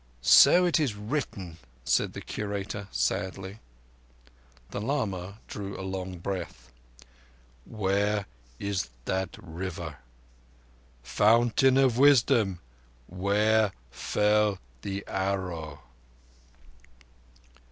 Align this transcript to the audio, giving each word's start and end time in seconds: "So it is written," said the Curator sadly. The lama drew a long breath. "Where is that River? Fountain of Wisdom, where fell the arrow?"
"So 0.23 0.65
it 0.65 0.79
is 0.79 0.95
written," 0.95 1.59
said 1.85 2.13
the 2.13 2.21
Curator 2.21 2.87
sadly. 2.89 3.59
The 4.71 4.81
lama 4.81 5.37
drew 5.47 5.79
a 5.79 5.85
long 5.85 6.17
breath. 6.17 6.71
"Where 7.67 8.25
is 8.57 8.89
that 9.05 9.37
River? 9.39 9.97
Fountain 11.03 11.77
of 11.77 11.99
Wisdom, 11.99 12.61
where 13.07 13.73
fell 13.91 14.57
the 14.81 15.03
arrow?" 15.05 15.83